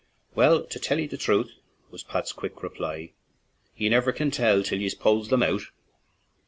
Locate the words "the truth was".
1.05-2.01